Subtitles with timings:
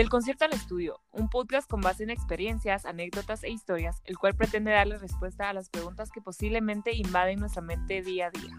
[0.00, 4.34] Del concierto al estudio, un podcast con base en experiencias, anécdotas e historias, el cual
[4.34, 8.56] pretende darle respuesta a las preguntas que posiblemente invaden nuestra mente día a día.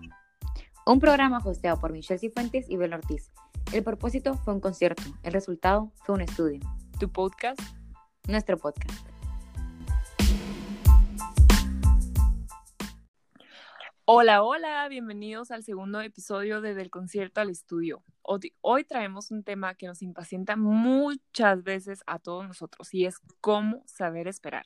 [0.85, 3.31] Un programa hosteado por Michelle Cifuentes y Bel Ortiz.
[3.73, 6.59] El propósito fue un concierto, el resultado fue un estudio.
[6.99, 7.59] ¿Tu podcast?
[8.27, 9.03] Nuestro podcast.
[14.05, 18.03] Hola, hola, bienvenidos al segundo episodio de Del concierto al estudio.
[18.23, 23.83] Hoy traemos un tema que nos impacienta muchas veces a todos nosotros y es cómo
[23.85, 24.65] saber esperar.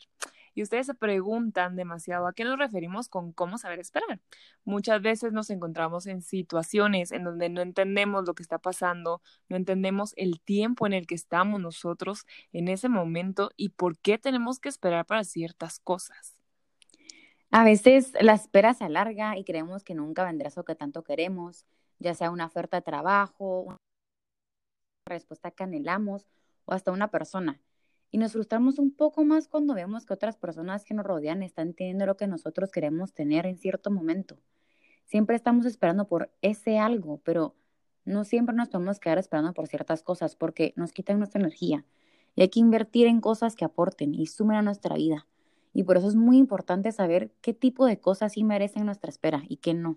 [0.54, 4.22] Y ustedes se preguntan demasiado a qué nos referimos con cómo saber esperar.
[4.64, 9.58] Muchas veces nos encontramos en situaciones en donde no entendemos lo que está pasando, no
[9.58, 14.60] entendemos el tiempo en el que estamos nosotros en ese momento y por qué tenemos
[14.60, 16.36] que esperar para ciertas cosas.
[17.52, 21.66] A veces la espera se alarga y creemos que nunca vendrá eso que tanto queremos
[22.00, 23.78] ya sea una oferta de trabajo, una
[25.08, 26.28] respuesta que anhelamos
[26.66, 27.60] o hasta una persona.
[28.12, 31.74] Y nos frustramos un poco más cuando vemos que otras personas que nos rodean están
[31.74, 34.38] teniendo lo que nosotros queremos tener en cierto momento.
[35.06, 37.56] Siempre estamos esperando por ese algo, pero
[38.06, 41.86] no siempre nos podemos quedar esperando por ciertas cosas porque nos quitan nuestra energía.
[42.36, 45.28] Y hay que invertir en cosas que aporten y sumen a nuestra vida.
[45.74, 49.44] Y por eso es muy importante saber qué tipo de cosas sí merecen nuestra espera
[49.48, 49.96] y qué no.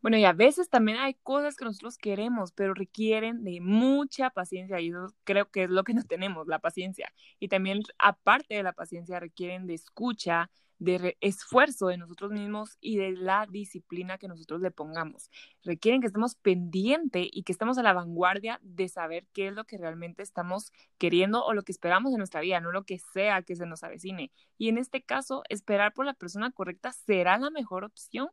[0.00, 4.80] Bueno, y a veces también hay cosas que nosotros queremos, pero requieren de mucha paciencia
[4.80, 7.12] y eso creo que es lo que no tenemos, la paciencia.
[7.40, 12.96] Y también, aparte de la paciencia, requieren de escucha, de esfuerzo de nosotros mismos y
[12.98, 15.30] de la disciplina que nosotros le pongamos.
[15.64, 19.64] Requieren que estemos pendientes y que estemos a la vanguardia de saber qué es lo
[19.64, 23.42] que realmente estamos queriendo o lo que esperamos en nuestra vida, no lo que sea
[23.42, 24.30] que se nos avecine.
[24.56, 28.28] Y en este caso, esperar por la persona correcta será la mejor opción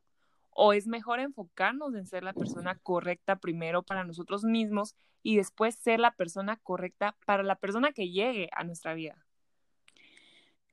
[0.58, 5.74] ¿O es mejor enfocarnos en ser la persona correcta primero para nosotros mismos y después
[5.74, 9.26] ser la persona correcta para la persona que llegue a nuestra vida?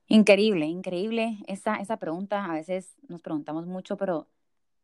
[0.06, 1.36] Increíble, increíble.
[1.48, 4.26] Esa, esa pregunta a veces nos preguntamos mucho, pero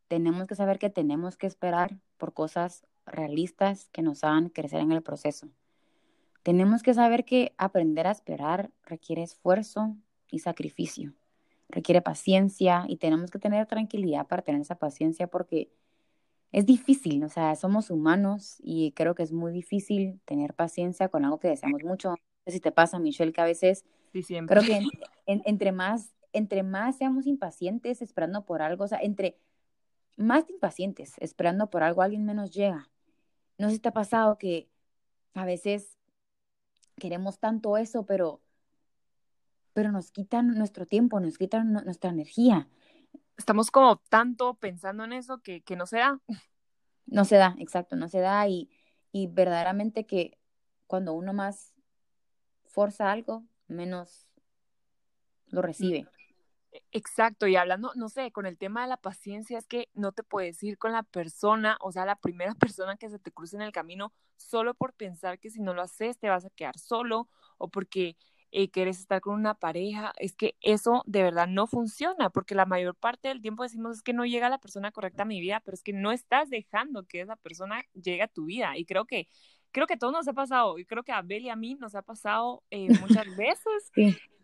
[0.06, 4.92] tenemos que saber que tenemos que esperar por cosas realistas que nos hagan crecer en
[4.92, 5.48] el proceso.
[6.42, 9.96] Tenemos que saber que aprender a esperar requiere esfuerzo
[10.30, 11.14] y sacrificio
[11.70, 15.70] requiere paciencia y tenemos que tener tranquilidad para tener esa paciencia porque
[16.52, 21.24] es difícil, o sea, somos humanos y creo que es muy difícil tener paciencia con
[21.24, 22.10] algo que deseamos mucho.
[22.10, 22.16] No
[22.46, 24.60] sé si te pasa, Michelle, que a veces sí, siempre.
[24.60, 24.84] creo que
[25.26, 29.36] entre más entre más seamos impacientes esperando por algo, o sea, entre
[30.16, 32.88] más impacientes esperando por algo, alguien menos llega.
[33.58, 34.68] No sé si te ha pasado que
[35.34, 35.96] a veces
[36.96, 38.40] queremos tanto eso, pero
[39.72, 42.68] pero nos quitan nuestro tiempo, nos quitan nuestra energía.
[43.36, 46.20] Estamos como tanto pensando en eso que, que no se da.
[47.06, 48.70] No se da, exacto, no se da y,
[49.12, 50.38] y verdaderamente que
[50.86, 51.74] cuando uno más
[52.64, 54.28] forza algo, menos
[55.46, 56.06] lo recibe.
[56.92, 60.22] Exacto, y hablando, no sé, con el tema de la paciencia, es que no te
[60.22, 63.62] puedes ir con la persona, o sea, la primera persona que se te cruce en
[63.62, 67.28] el camino, solo por pensar que si no lo haces te vas a quedar solo,
[67.58, 68.16] o porque
[68.52, 72.66] eh, quieres estar con una pareja, es que eso de verdad no funciona, porque la
[72.66, 75.60] mayor parte del tiempo decimos es que no llega la persona correcta a mi vida,
[75.64, 78.76] pero es que no estás dejando que esa persona llegue a tu vida.
[78.76, 79.28] Y creo que
[79.72, 81.94] creo que todo nos ha pasado, y creo que a Abel y a mí nos
[81.94, 82.88] ha pasado eh,
[83.24, 83.92] muchas veces.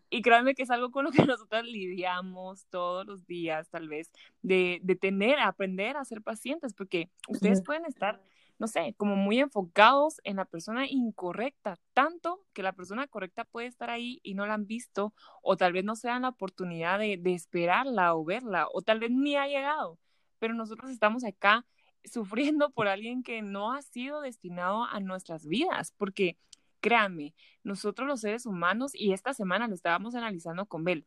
[0.08, 4.10] Y créanme que es algo con lo que nosotros lidiamos todos los días, tal vez,
[4.42, 8.20] de, de tener, aprender a ser pacientes, porque ustedes pueden estar
[8.58, 13.66] no sé, como muy enfocados en la persona incorrecta, tanto que la persona correcta puede
[13.66, 16.98] estar ahí y no la han visto, o tal vez no se dan la oportunidad
[16.98, 19.98] de, de esperarla o verla, o tal vez ni ha llegado,
[20.38, 21.66] pero nosotros estamos acá
[22.04, 26.38] sufriendo por alguien que no ha sido destinado a nuestras vidas, porque
[26.80, 27.34] créanme,
[27.64, 31.04] nosotros los seres humanos, y esta semana lo estábamos analizando con Bel,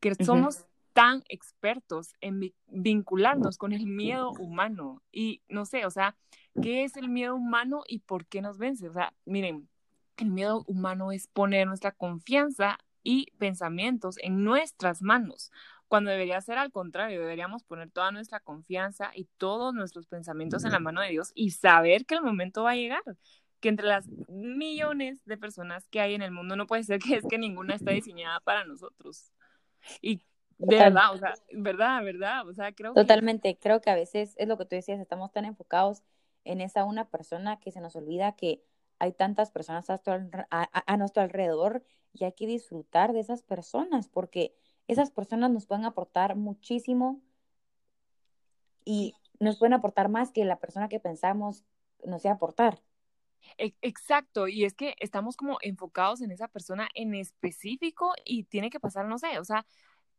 [0.00, 5.02] que somos tan expertos en vincularnos con el miedo humano.
[5.10, 6.16] Y no sé, o sea,
[6.62, 8.88] ¿qué es el miedo humano y por qué nos vence?
[8.88, 9.68] O sea, miren,
[10.18, 15.50] el miedo humano es poner nuestra confianza y pensamientos en nuestras manos,
[15.92, 20.72] cuando debería ser al contrario, deberíamos poner toda nuestra confianza y todos nuestros pensamientos en
[20.72, 23.02] la mano de Dios y saber que el momento va a llegar,
[23.60, 27.16] que entre las millones de personas que hay en el mundo no puede ser que
[27.16, 29.32] es que ninguna está diseñada para nosotros.
[30.00, 30.22] Y
[30.58, 34.48] de verdad, o sea, verdad, verdad, o sea, creo Totalmente, creo que a veces es
[34.48, 36.02] lo que tú decías, estamos tan enfocados
[36.44, 38.62] en esa una persona que se nos olvida que
[38.98, 40.00] hay tantas personas a,
[40.50, 41.82] a, nuestro alrededor
[42.12, 44.54] y hay que disfrutar de esas personas porque
[44.86, 47.20] esas personas nos pueden aportar muchísimo
[48.84, 51.64] y nos pueden aportar más que la persona que pensamos
[52.04, 52.80] nos sea aportar.
[53.58, 58.70] E, exacto, y es que estamos como enfocados en esa persona en específico y tiene
[58.70, 59.66] que pasar, no sé, o sea,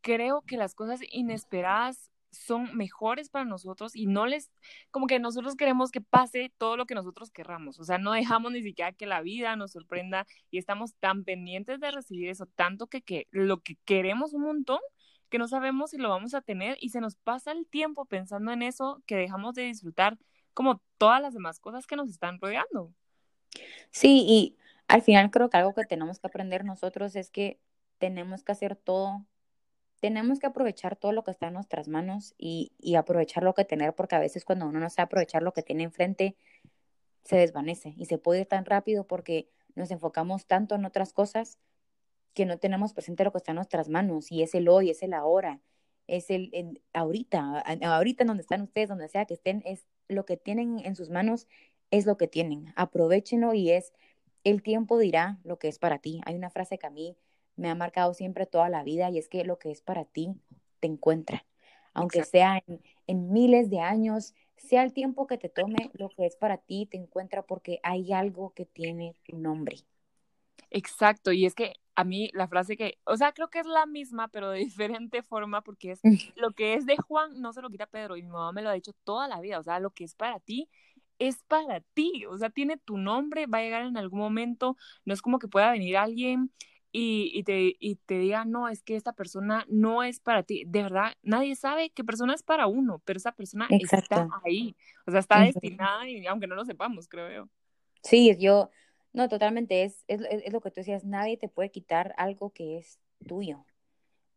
[0.04, 4.50] creo que las cosas inesperadas son mejores para nosotros y no les,
[4.90, 8.52] como que nosotros queremos que pase todo lo que nosotros querramos, o sea, no dejamos
[8.52, 12.86] ni siquiera que la vida nos sorprenda y estamos tan pendientes de recibir eso, tanto
[12.86, 14.80] que, que lo que queremos un montón,
[15.30, 18.52] que no sabemos si lo vamos a tener y se nos pasa el tiempo pensando
[18.52, 20.18] en eso que dejamos de disfrutar
[20.52, 22.92] como todas las demás cosas que nos están rodeando.
[23.90, 24.56] Sí, y
[24.86, 27.58] al final creo que algo que tenemos que aprender nosotros es que
[27.98, 29.24] tenemos que hacer todo
[30.04, 33.64] tenemos que aprovechar todo lo que está en nuestras manos y, y, aprovechar lo que
[33.64, 36.36] tener, porque a veces cuando uno no sabe aprovechar lo que tiene enfrente,
[37.24, 41.58] se desvanece y se puede ir tan rápido porque nos enfocamos tanto en otras cosas
[42.34, 45.02] que no tenemos presente lo que está en nuestras manos y es el hoy, es
[45.02, 45.62] el ahora,
[46.06, 50.36] es el, el ahorita, ahorita donde están ustedes, donde sea que estén, es lo que
[50.36, 51.48] tienen en sus manos,
[51.90, 52.74] es lo que tienen.
[52.76, 53.94] Aprovechenlo y es
[54.42, 56.20] el tiempo dirá lo que es para ti.
[56.26, 57.16] Hay una frase que a mí
[57.56, 60.34] me ha marcado siempre toda la vida y es que lo que es para ti
[60.80, 61.44] te encuentra.
[61.92, 62.60] Aunque sea
[63.06, 66.86] en, miles de años, sea el tiempo que te tome, lo que es para ti
[66.90, 69.76] te encuentra porque hay algo que tiene tu nombre.
[70.70, 73.86] Exacto, y es que a mí la frase que, o sea, creo que es la
[73.86, 76.00] misma, pero de diferente forma, porque es
[76.36, 78.70] lo que es de Juan, no se lo quita Pedro, y mi mamá me lo
[78.70, 80.68] ha dicho toda la vida, o sea, lo que es para ti
[81.20, 85.14] es para ti, o sea, tiene tu nombre, va a llegar en algún momento, no
[85.14, 86.50] es como que pueda venir alguien
[86.96, 90.62] y, y, te, y te diga, no, es que esta persona no es para ti.
[90.64, 94.76] De verdad, nadie sabe qué persona es para uno, pero esa persona está ahí.
[95.04, 97.48] O sea, está destinada, y aunque no lo sepamos, creo yo.
[98.04, 98.70] Sí, yo,
[99.12, 102.78] no, totalmente, es, es, es, lo que tú decías, nadie te puede quitar algo que
[102.78, 103.66] es tuyo.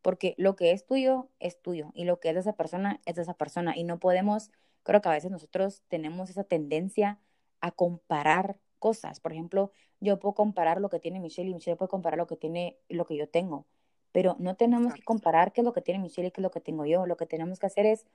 [0.01, 3.17] Porque lo que es tuyo es tuyo y lo que es de esa persona es
[3.17, 3.77] de esa persona.
[3.77, 4.49] Y no podemos,
[4.81, 7.19] creo que a veces nosotros tenemos esa tendencia
[7.61, 9.19] a comparar cosas.
[9.19, 12.35] Por ejemplo, yo puedo comparar lo que tiene Michelle y Michelle puede comparar lo que
[12.35, 13.65] tiene lo que yo tengo,
[14.11, 16.51] pero no tenemos que comparar qué es lo que tiene Michelle y qué es lo
[16.51, 17.05] que tengo yo.
[17.05, 18.05] Lo que tenemos que hacer es,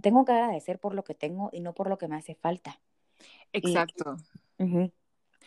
[0.00, 2.80] tengo que agradecer por lo que tengo y no por lo que me hace falta.
[3.52, 4.16] Exacto.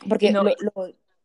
[0.08, 0.44] Porque no,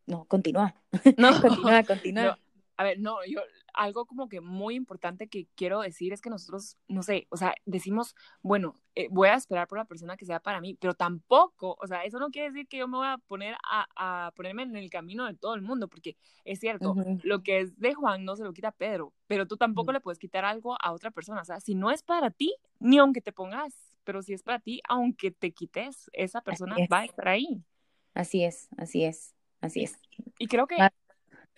[0.06, 0.74] no, continúa.
[1.16, 2.38] No, continúa, continúa.
[2.76, 3.40] A ver, no, yo
[3.74, 7.54] algo como que muy importante que quiero decir es que nosotros, no sé, o sea,
[7.64, 11.76] decimos, bueno, eh, voy a esperar por la persona que sea para mí, pero tampoco,
[11.80, 14.62] o sea, eso no quiere decir que yo me voy a poner a, a ponerme
[14.62, 18.24] en el camino de todo el mundo, porque es cierto, lo que es de Juan
[18.24, 21.42] no se lo quita Pedro, pero tú tampoco le puedes quitar algo a otra persona,
[21.42, 23.74] o sea, si no es para ti, ni aunque te pongas,
[24.04, 27.62] pero si es para ti, aunque te quites, esa persona va a estar ahí.
[28.14, 29.96] Así es, así es, así es.
[30.38, 30.76] Y creo que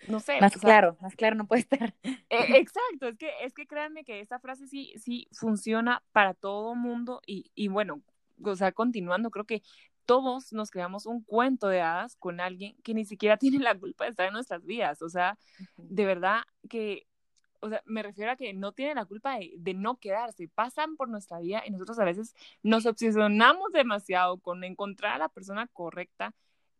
[0.07, 0.39] no sé.
[0.41, 1.93] Más claro, más claro no puede estar.
[2.29, 6.75] E, exacto, es que, es que créanme que esta frase sí, sí funciona para todo
[6.75, 8.01] mundo y, y bueno,
[8.43, 9.61] o sea, continuando, creo que
[10.05, 14.05] todos nos creamos un cuento de hadas con alguien que ni siquiera tiene la culpa
[14.05, 15.37] de estar en nuestras vidas, o sea,
[15.77, 17.07] de verdad que,
[17.61, 20.97] o sea, me refiero a que no tiene la culpa de, de no quedarse, pasan
[20.97, 25.67] por nuestra vida y nosotros a veces nos obsesionamos demasiado con encontrar a la persona
[25.67, 26.33] correcta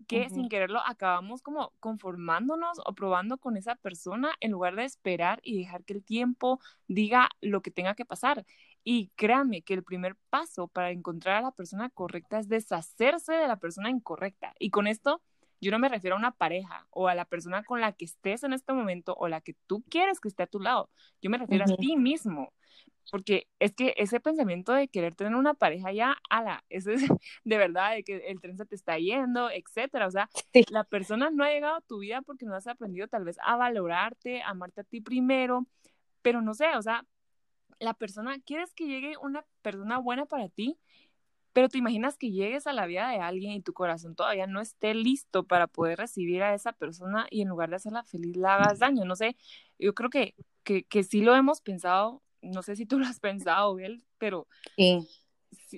[0.06, 5.40] que sin quererlo acabamos como conformándonos o probando con esa persona en lugar de esperar
[5.44, 8.46] y dejar que el tiempo diga lo que tenga que pasar.
[8.84, 13.48] Y créanme que el primer paso para encontrar a la persona correcta es deshacerse de
[13.48, 14.54] la persona incorrecta.
[14.60, 15.22] Y con esto
[15.64, 18.44] yo no me refiero a una pareja o a la persona con la que estés
[18.44, 20.90] en este momento o la que tú quieres que esté a tu lado.
[21.22, 22.54] Yo me refiero a ti mismo
[23.12, 27.02] porque es que ese pensamiento de querer tener una pareja ya, ala, eso es
[27.44, 30.30] de verdad, de que el tren se te está yendo, etcétera, o sea,
[30.70, 33.56] la persona no ha llegado a tu vida porque no has aprendido tal vez a
[33.56, 35.68] valorarte, a amarte a ti primero,
[36.22, 37.06] pero no sé, o sea,
[37.80, 40.78] la persona, quieres que llegue una persona buena para ti,
[41.54, 44.60] pero te imaginas que llegues a la vida de alguien y tu corazón todavía no
[44.60, 48.56] esté listo para poder recibir a esa persona y en lugar de hacerla feliz la
[48.56, 49.38] hagas daño, no sé,
[49.80, 53.20] yo creo que, que, que sí lo hemos pensado no sé si tú lo has
[53.20, 55.08] pensado, Biel, pero, sí.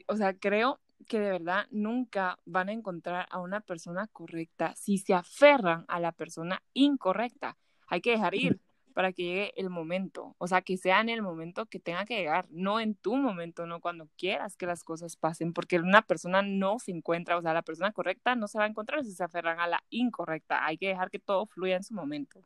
[0.08, 4.98] o sea, creo que de verdad nunca van a encontrar a una persona correcta si
[4.98, 7.58] se aferran a la persona incorrecta.
[7.88, 8.60] Hay que dejar ir
[8.96, 12.16] para que llegue el momento, o sea, que sea en el momento que tenga que
[12.16, 16.42] llegar, no en tu momento, no cuando quieras que las cosas pasen, porque una persona
[16.42, 19.22] no se encuentra, o sea, la persona correcta no se va a encontrar si se
[19.22, 20.66] aferran a la incorrecta.
[20.66, 22.40] Hay que dejar que todo fluya en su momento.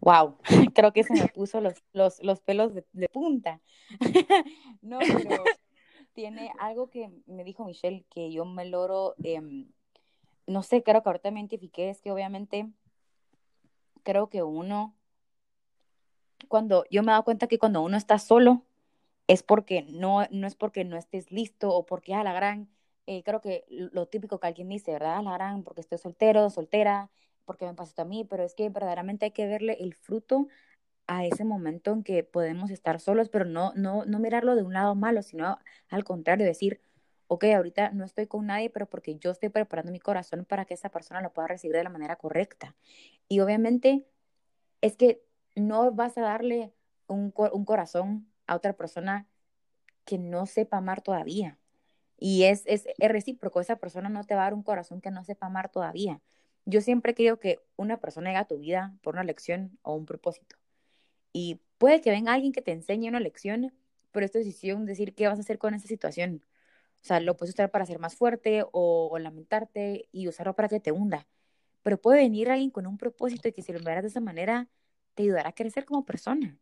[0.00, 0.38] Wow,
[0.74, 3.60] creo que se me puso los, los, los pelos de, punta.
[4.82, 5.44] no, pero
[6.12, 9.70] tiene algo que me dijo Michelle que yo me logro, em,
[10.48, 12.68] no sé, creo que ahorita me identifiqué, es que obviamente
[14.08, 14.96] creo que uno,
[16.48, 18.64] cuando yo me he dado cuenta que cuando uno está solo,
[19.26, 22.70] es porque no, no es porque no estés listo o porque a la gran
[23.06, 25.22] eh, creo que lo típico que alguien dice, ¿verdad?
[25.22, 27.10] La harán porque estoy soltero, soltera,
[27.44, 30.48] porque me pasa esto a mí, pero es que verdaderamente hay que verle el fruto
[31.06, 34.72] a ese momento en que podemos estar solos, pero no, no, no mirarlo de un
[34.72, 35.58] lado malo, sino
[35.90, 36.80] al contrario, decir,
[37.28, 40.74] ok, ahorita no estoy con nadie, pero porque yo estoy preparando mi corazón para que
[40.74, 42.74] esa persona lo pueda recibir de la manera correcta.
[43.28, 44.06] Y obviamente
[44.80, 45.22] es que
[45.54, 46.72] no vas a darle
[47.06, 49.26] un, un corazón a otra persona
[50.04, 51.58] que no sepa amar todavía.
[52.18, 55.10] Y es, es, es, recíproco, esa persona no te va a dar un corazón que
[55.10, 56.20] no sepa amar todavía.
[56.64, 60.06] Yo siempre creo que una persona llega a tu vida por una lección o un
[60.06, 60.56] propósito.
[61.32, 63.72] Y puede que venga alguien que te enseñe una lección,
[64.10, 66.42] pero es tu decisión decir qué vas a hacer con esa situación.
[67.02, 70.80] O sea, lo puedes usar para ser más fuerte o, lamentarte y usarlo para que
[70.80, 71.26] te hunda.
[71.82, 74.68] Pero puede venir alguien con un propósito y que si lo miras de esa manera,
[75.14, 76.58] te ayudará a crecer como persona.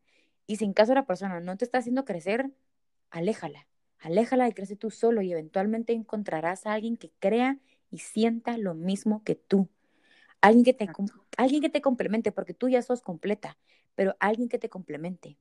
[0.47, 2.51] Y si en caso la persona no te está haciendo crecer,
[3.11, 3.67] aléjala.
[3.99, 7.59] Aléjala y crece tú solo y eventualmente encontrarás a alguien que crea
[7.91, 9.69] y sienta lo mismo que tú.
[10.43, 10.89] Alguien que te,
[11.39, 13.57] alguien que te complemente, porque tú ya sos completa
[13.97, 15.37] pero alguien que te complemente.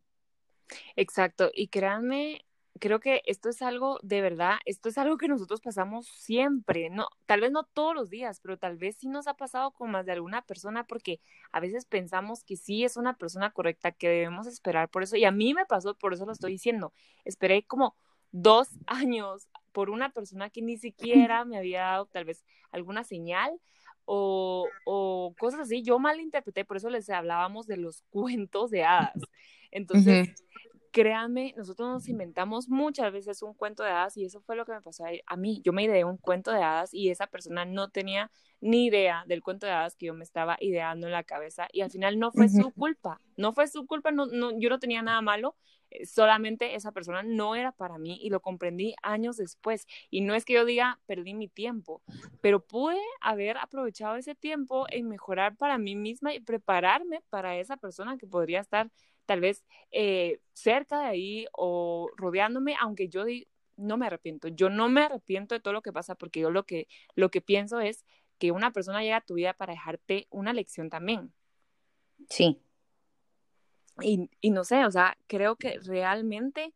[0.95, 2.43] Exacto, y créanme,
[2.79, 7.07] creo que esto es algo de verdad, esto es algo que nosotros pasamos siempre, no,
[7.25, 10.05] tal vez no todos los días, pero tal vez sí nos ha pasado con más
[10.05, 11.19] de alguna persona porque
[11.51, 15.25] a veces pensamos que sí es una persona correcta, que debemos esperar por eso, y
[15.25, 17.95] a mí me pasó, por eso lo estoy diciendo, esperé como
[18.31, 23.59] dos años por una persona que ni siquiera me había dado tal vez alguna señal
[24.05, 25.83] o, o cosas así.
[25.83, 29.19] Yo malinterpreté, por eso les hablábamos de los cuentos de hadas.
[29.71, 30.33] Entonces,
[30.95, 34.71] créanme, nosotros nos inventamos muchas veces un cuento de hadas y eso fue lo que
[34.71, 35.61] me pasó a, mí.
[35.61, 39.43] Yo me ideé un cuento de hadas y esa persona no tenía ni idea del
[39.43, 42.31] cuento de hadas que yo me estaba ideando en la cabeza y al final no
[42.31, 45.57] fue su culpa, no fue su culpa, no, no, yo no tenía nada malo,
[45.89, 49.87] eh, solamente esa persona no era para mí y lo comprendí años después.
[50.09, 52.03] Y no es que yo diga, perdí mi tiempo,
[52.39, 57.75] pero pude haber aprovechado ese tiempo en mejorar para mí misma y prepararme para esa
[57.75, 58.89] persona que podría estar
[59.25, 63.25] tal vez eh, cerca de ahí o rodeándome, aunque yo
[63.77, 66.65] no me arrepiento, yo no me arrepiento de todo lo que pasa porque yo lo
[66.65, 68.05] que, lo que pienso es
[68.37, 71.33] que una persona llega a tu vida para dejarte una lección también.
[72.29, 72.59] Sí.
[74.01, 76.73] Y, y no sé, o sea, creo que realmente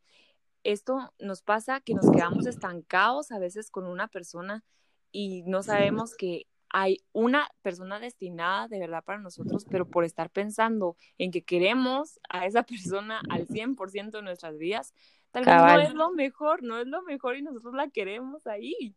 [0.63, 4.63] esto nos pasa que nos quedamos estancados a veces con una persona
[5.11, 10.29] y no sabemos que hay una persona destinada de verdad para nosotros, pero por estar
[10.29, 14.93] pensando en que queremos a esa persona al 100% de nuestras vidas,
[15.31, 18.95] tal vez no es lo mejor, no es lo mejor y nosotros la queremos ahí.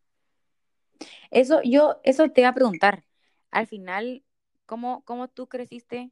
[1.30, 3.04] Eso, yo, eso te iba a preguntar.
[3.50, 4.22] Al final,
[4.66, 6.10] ¿cómo, cómo tú creciste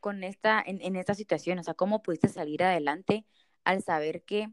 [0.00, 1.58] con esta, en, en esta situación?
[1.58, 3.24] O sea, ¿cómo pudiste salir adelante
[3.64, 4.50] al saber que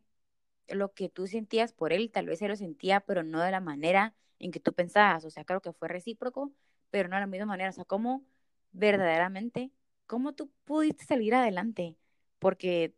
[0.68, 3.60] lo que tú sentías por él, tal vez él lo sentía, pero no de la
[3.60, 6.52] manera en que tú pensabas, o sea, creo que fue recíproco,
[6.90, 8.24] pero no de la misma manera, o sea, ¿cómo
[8.72, 9.72] verdaderamente,
[10.08, 11.98] cómo tú pudiste salir adelante?
[12.40, 12.96] Porque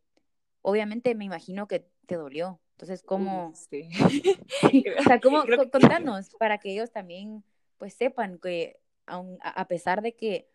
[0.62, 3.54] obviamente me imagino que te dolió, entonces, ¿cómo?
[3.70, 4.86] Sí.
[5.00, 7.44] o sea, ¿cómo, contanos para que ellos también,
[7.78, 10.50] pues, sepan que aun, a pesar de que,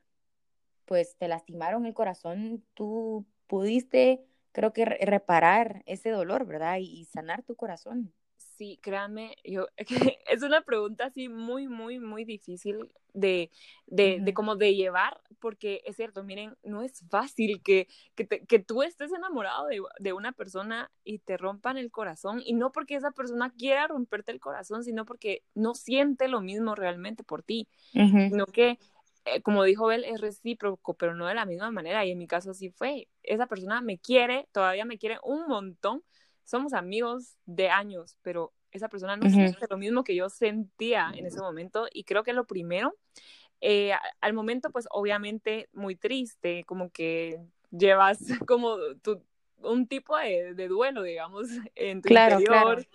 [0.84, 6.78] pues, te lastimaron el corazón, tú pudiste, creo que, reparar ese dolor, ¿verdad?
[6.78, 8.12] y sanar tu corazón
[8.56, 9.68] sí, créanme, yo,
[10.28, 13.50] es una pregunta así muy, muy, muy difícil de,
[13.86, 18.58] de, de como de llevar, porque es cierto, miren, no es fácil que, que, que
[18.58, 22.96] tú estés enamorado de, de, una persona y te rompan el corazón, y no porque
[22.96, 27.68] esa persona quiera romperte el corazón, sino porque no siente lo mismo realmente por ti,
[27.92, 28.78] sino que
[29.26, 32.04] eh, como dijo Bel, es recíproco, pero no de la misma manera.
[32.04, 33.08] Y en mi caso así fue.
[33.24, 36.04] Esa persona me quiere, todavía me quiere un montón,
[36.46, 41.26] somos amigos de años, pero esa persona no siente lo mismo que yo sentía en
[41.26, 42.94] ese momento y creo que lo primero,
[43.60, 49.22] eh, al momento pues obviamente muy triste, como que llevas como tu,
[49.58, 52.86] un tipo de, duelo, digamos, en tu claro, interior.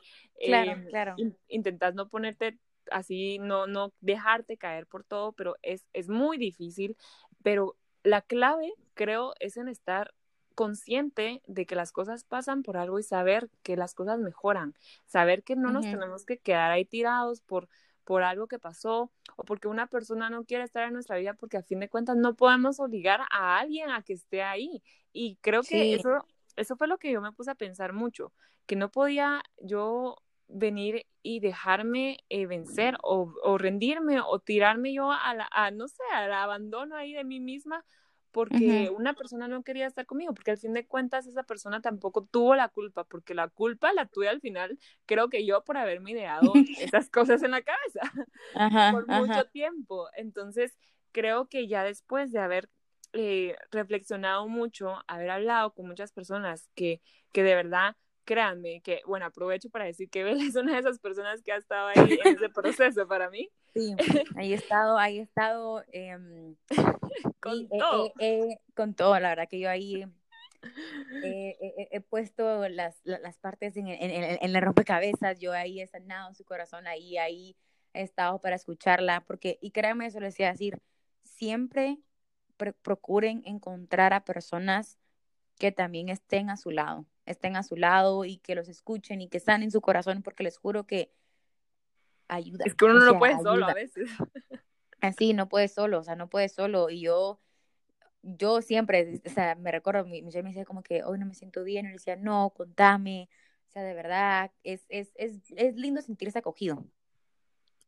[0.43, 1.15] Claro, eh, claro.
[1.49, 2.57] intentas no ponerte
[2.89, 6.97] así, no, no dejarte caer por todo, pero es, es muy difícil,
[7.43, 10.13] pero la clave creo es en estar
[10.61, 14.75] consciente de que las cosas pasan por algo y saber que las cosas mejoran,
[15.07, 17.67] saber que no nos tenemos que quedar ahí tirados por,
[18.03, 21.57] por algo que pasó o porque una persona no quiere estar en nuestra vida porque
[21.57, 24.83] a fin de cuentas no podemos obligar a alguien a que esté ahí.
[25.11, 26.23] Y creo que eso,
[26.55, 28.31] eso fue lo que yo me puse a pensar mucho,
[28.67, 35.11] que no podía yo venir y dejarme eh, vencer o, o, rendirme o tirarme yo
[35.11, 37.83] a, la, a, no sé, al abandono ahí de mí misma
[38.31, 42.25] porque una persona no quería estar conmigo, porque al fin de cuentas esa persona tampoco
[42.25, 46.11] tuvo la culpa, porque la culpa la tuve al final, creo que yo por haberme
[46.11, 48.01] ideado esas cosas en la cabeza
[48.91, 50.07] por mucho tiempo.
[50.15, 50.77] Entonces,
[51.11, 52.69] creo que ya después de haber
[53.13, 57.01] eh, reflexionado mucho, haber hablado con muchas personas que,
[57.33, 60.99] que de verdad créanme que, bueno, aprovecho para decir que Bella es una de esas
[60.99, 63.49] personas que ha estado ahí en ese proceso para mí.
[63.73, 63.95] Sí,
[64.37, 66.55] ahí he estado, ahí he estado em,
[67.39, 68.13] con todo.
[68.75, 70.05] con todo, la verdad que yo ahí
[71.23, 76.45] he puesto las, las partes en, en, en, la rompecabezas, yo ahí he sanado su
[76.45, 77.55] corazón, ahí, ahí
[77.93, 80.77] he estado para escucharla, porque, y créanme, eso les decía decir,
[81.23, 81.97] siempre
[82.83, 84.99] procuren encontrar a personas
[85.61, 89.27] que también estén a su lado, estén a su lado y que los escuchen y
[89.27, 91.13] que sanen su corazón, porque les juro que
[92.27, 92.63] ayuda.
[92.65, 94.09] Es que uno no puede solo a veces.
[95.01, 96.89] Así, no puede solo, o sea, no puede solo.
[96.89, 97.39] Y yo,
[98.23, 101.35] yo siempre, o sea, me recuerdo, mi, mi me decía como que hoy no me
[101.35, 103.29] siento bien, y le decía, no, contame.
[103.69, 106.87] O sea, de verdad, es, es, es, es lindo sentirse acogido.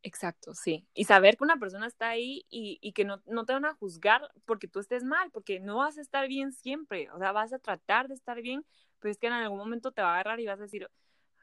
[0.05, 0.85] Exacto, sí.
[0.93, 3.73] Y saber que una persona está ahí y, y que no, no, te van a
[3.75, 7.09] juzgar porque tú estés mal, porque no vas a estar bien siempre.
[7.11, 8.65] O sea, vas a tratar de estar bien,
[8.99, 10.89] pero es que en algún momento te va a agarrar y vas a decir,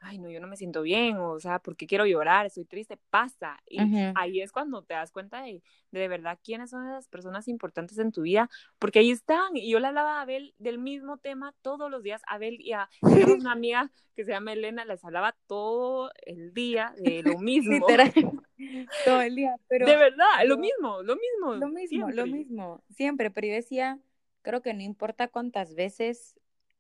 [0.00, 3.60] ay, no, yo no me siento bien, o, sea, porque quiero llorar, estoy triste, pasa.
[3.66, 3.78] Y
[4.14, 8.10] ahí es cuando te das cuenta de, de, verdad quiénes son esas personas importantes en
[8.10, 9.56] tu vida, porque ahí están.
[9.56, 12.22] Y yo le hablaba a Abel del mismo tema todos los días.
[12.26, 12.88] Abel y a
[13.42, 17.86] una amiga que se llama Elena, les hablaba todo el día de lo mismo.
[19.04, 19.86] todo el día, pero...
[19.86, 21.54] De verdad, lo mismo, lo mismo.
[21.54, 23.98] Lo mismo, lo mismo, siempre, pero yo decía,
[24.42, 26.34] creo que no importa cuántas veces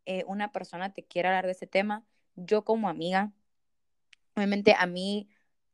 [0.06, 2.04] eh, una persona te quiera hablar de ese tema,
[2.36, 3.32] yo como amiga,
[4.34, 5.28] obviamente a mí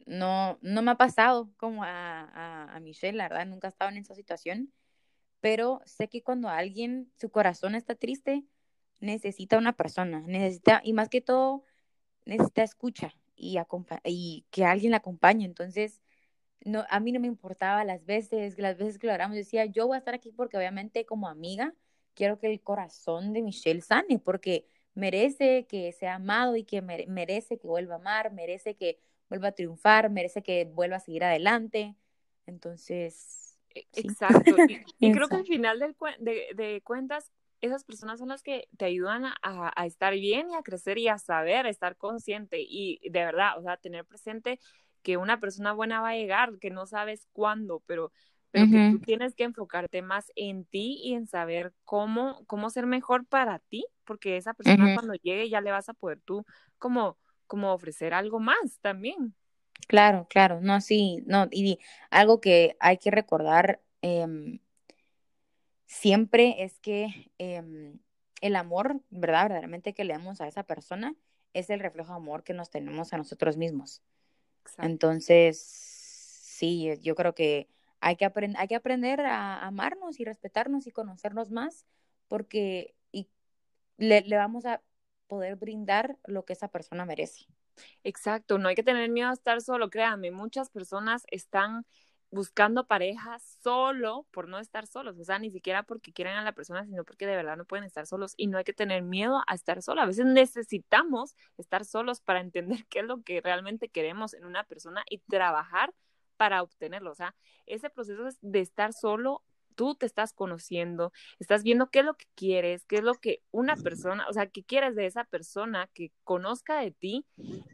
[0.07, 3.99] no, no me ha pasado como a, a, Michelle, la verdad, nunca he estado en
[3.99, 4.73] esa situación,
[5.41, 8.45] pero sé que cuando alguien, su corazón está triste,
[9.01, 11.65] necesita una persona, necesita, y más que todo,
[12.25, 13.59] necesita escucha y,
[14.05, 15.45] y que alguien la acompañe.
[15.45, 16.01] Entonces,
[16.65, 19.87] no, a mí no me importaba las veces, las veces que lo hablamos, decía, yo
[19.87, 21.75] voy a estar aquí porque obviamente como amiga
[22.15, 27.59] quiero que el corazón de Michelle sane, porque merece que sea amado y que merece
[27.59, 31.95] que vuelva a amar, merece que vuelva a triunfar, merece que vuelva a seguir adelante.
[32.47, 34.57] Entonces, e, exacto.
[34.99, 35.79] Y, creo que al final
[36.19, 37.31] de, de, cuentas,
[37.61, 41.09] esas personas son las que te ayudan a, a, estar bien y a crecer y
[41.09, 44.59] a saber, a estar consciente y de verdad, o sea, tener presente
[45.03, 48.13] que una persona buena va a llegar, que no sabes cuándo, pero
[48.57, 52.87] pero que tú tienes que enfocarte más en ti y en saber cómo, cómo ser
[52.87, 56.47] mejor para ti, porque esa persona cuando llegue ya le vas a poder tú
[56.79, 59.35] como, como ofrecer algo más también.
[59.89, 61.79] Claro, claro, no, sí, no, y
[62.11, 64.59] algo que hay que recordar em,
[65.85, 67.99] siempre es que em,
[68.41, 69.43] el amor, ¿verdad?
[69.45, 71.15] Verdaderamente que le damos a esa persona
[71.53, 74.03] es el reflejo de amor que nos tenemos a nosotros mismos.
[74.79, 77.69] Entonces, sí, yo creo que
[78.07, 81.85] hay que, hay que aprender a amarnos y respetarnos y conocernos más
[82.29, 83.29] porque y
[83.97, 84.81] le, vamos a
[85.27, 87.47] poder brindar lo que esa persona merece.
[88.05, 91.85] Exacto, no hay que tener miedo a estar solo, créanme, muchas personas están
[92.31, 96.53] buscando parejas solo por no estar solos, o sea, ni siquiera porque quieren a la
[96.53, 99.43] persona, sino porque de verdad no pueden estar solos y no hay que tener miedo
[99.49, 100.01] a estar solo.
[100.01, 104.63] A veces necesitamos estar solos para entender qué es lo que realmente queremos en una
[104.63, 105.93] persona y trabajar
[106.37, 107.11] para obtenerlo.
[107.11, 107.35] O sea,
[107.67, 109.43] ese proceso de estar solo,
[109.77, 113.43] tú te estás conociendo, estás viendo qué es lo que quieres, qué es lo que
[113.53, 117.25] una persona, o sea, qué quieres de esa persona que conozca de ti.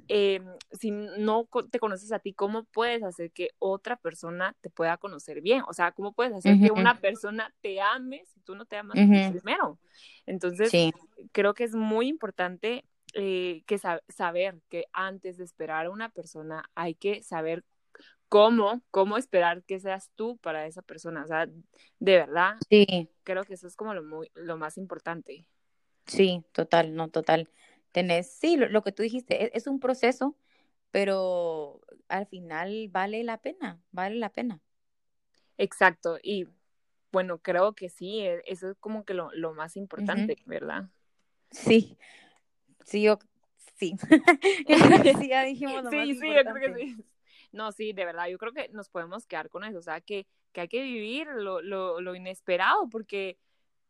[0.09, 4.97] Em, si no te conoces a ti, ¿cómo puedes hacer que otra persona te pueda
[4.99, 5.63] conocer bien?
[5.69, 8.95] O sea, ¿cómo puedes hacer que una persona te ame si tú no te amas
[9.31, 9.79] primero?
[10.27, 10.73] Entonces,
[11.31, 16.65] creo que es muy importante eh, que saber que antes de esperar a una persona
[16.75, 17.63] hay que saber
[18.33, 21.23] cómo, cómo esperar que seas tú para esa persona.
[21.23, 21.47] O sea,
[21.99, 23.11] de verdad, sí.
[23.25, 25.45] creo que eso es como lo, muy, lo más importante.
[26.07, 27.51] Sí, total, no, total.
[27.93, 30.35] Tenés, sí, lo, que tú dijiste, es, es, un proceso,
[30.91, 34.63] pero al final vale la pena, vale la pena.
[35.59, 36.49] Exacto, y
[37.13, 40.89] bueno, creo que sí, e, eso es como que lo, lo más importante, ¿verdad?
[41.51, 41.99] Sí,
[42.87, 43.19] sí, yo,
[43.77, 43.95] sí.
[45.21, 47.05] sí, ya dijimos lo sí, sí, yo creo que sí.
[47.53, 50.27] No, sí, de verdad, yo creo que nos podemos quedar con eso, o sea, que,
[50.53, 53.39] que hay que vivir lo, lo, lo inesperado, porque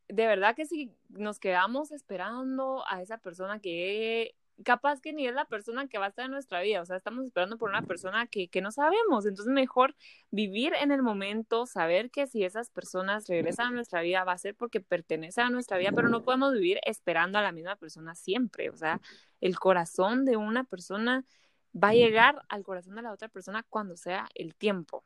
[0.09, 5.35] de verdad que si nos quedamos esperando a esa persona que capaz que ni es
[5.35, 7.83] la persona que va a estar en nuestra vida, o sea, estamos esperando por una
[7.83, 9.95] persona que, que no sabemos, entonces mejor
[10.31, 14.39] vivir en el momento, saber que si esas personas regresan a nuestra vida va a
[14.39, 18.15] ser porque pertenecen a nuestra vida, pero no podemos vivir esperando a la misma persona
[18.15, 19.01] siempre, o sea,
[19.41, 21.25] el corazón de una persona
[21.73, 25.05] va a llegar al corazón de la otra persona cuando sea el tiempo.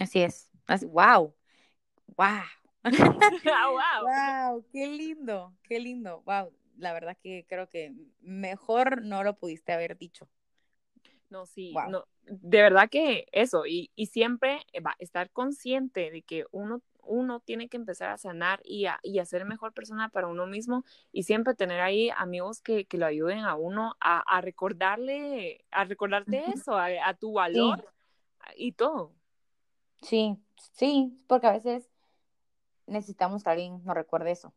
[0.00, 0.50] Así es.
[0.82, 1.34] wow.
[2.16, 2.42] Wow.
[2.84, 4.02] wow.
[4.02, 6.22] Wow, qué lindo, qué lindo.
[6.24, 10.28] Wow, la verdad que creo que mejor no lo pudiste haber dicho.
[11.28, 16.44] No, sí, no, de verdad que eso, y, y siempre va estar consciente de que
[16.50, 20.26] uno, uno tiene que empezar a sanar y a, y a ser mejor persona para
[20.26, 24.40] uno mismo y siempre tener ahí amigos que, que lo ayuden a uno a, a
[24.40, 27.84] recordarle, a recordarte eso, a, a tu valor
[28.56, 29.12] y todo.
[30.02, 30.36] Sí,
[30.72, 31.90] sí, porque a veces
[32.86, 34.52] necesitamos que alguien nos recuerde eso.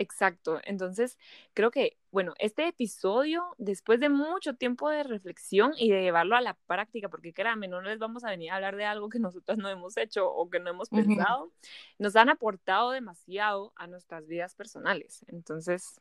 [0.00, 0.60] Exacto.
[0.64, 1.18] Entonces,
[1.54, 6.40] creo que, bueno, este episodio, después de mucho tiempo de reflexión y de llevarlo a
[6.40, 9.58] la práctica, porque créanme, no les vamos a venir a hablar de algo que nosotros
[9.58, 11.52] no hemos hecho o que no hemos pensado,
[11.98, 15.24] nos han aportado demasiado a nuestras vidas personales.
[15.28, 16.00] Entonces,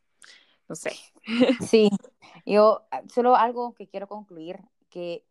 [0.68, 0.94] no sé.
[1.70, 1.90] Sí,
[2.46, 4.60] yo ah, solo algo que quiero concluir,
[4.90, 5.26] que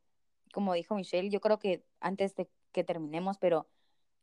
[0.52, 3.66] como dijo Michelle, yo creo que antes de que terminemos, pero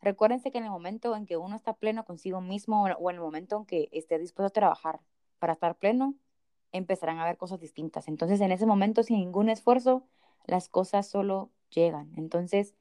[0.02, 3.22] Recuérdense que en el momento en que uno está pleno consigo mismo o en el
[3.22, 5.00] momento en que esté dispuesto a trabajar
[5.40, 6.16] para estar pleno,
[6.72, 8.08] empezarán a ver cosas distintas.
[8.08, 10.08] Entonces, en ese momento, sin ningún esfuerzo,
[10.46, 12.12] las cosas solo llegan.
[12.18, 12.76] Entonces,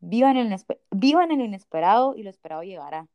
[0.00, 3.08] vivan en el, vivan el inesperado y lo esperado llegará.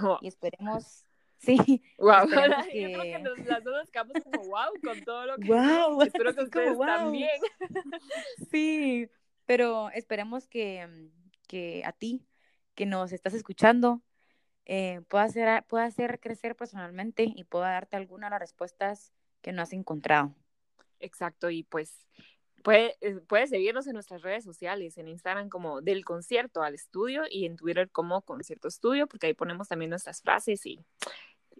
[0.00, 0.18] Oh.
[0.20, 1.04] Y esperemos,
[1.38, 1.82] sí.
[1.98, 2.28] Wow.
[2.28, 2.34] que...
[2.92, 5.48] Yo creo que nos, las dos quedamos como wow con todo lo que.
[5.48, 6.02] Wow.
[6.02, 6.86] Espero que ustedes wow.
[6.86, 7.40] también.
[8.50, 9.08] sí,
[9.46, 11.10] pero esperemos que,
[11.46, 12.27] que a ti
[12.78, 14.02] que nos estás escuchando
[14.64, 19.12] eh, pueda, hacer, pueda hacer crecer personalmente y pueda darte alguna de las respuestas
[19.42, 20.32] que no has encontrado.
[21.00, 22.06] Exacto, y pues
[22.62, 27.24] puedes eh, puede seguirnos en nuestras redes sociales, en Instagram como del concierto al estudio
[27.28, 30.78] y en Twitter como concierto estudio, porque ahí ponemos también nuestras frases y,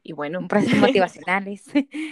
[0.04, 0.46] y bueno.
[0.48, 1.64] Frases motivacionales.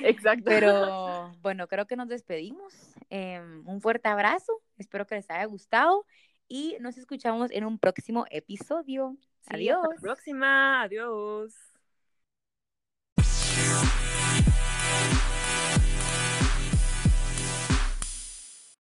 [0.03, 0.47] Exacto.
[0.47, 2.75] Pero bueno, creo que nos despedimos.
[3.09, 6.05] Em, un fuerte abrazo, espero que les haya gustado
[6.49, 9.17] y nos escuchamos en un próximo episodio.
[9.47, 9.79] adiós.
[9.83, 10.83] Hasta la próxima.
[10.83, 11.76] Adiós.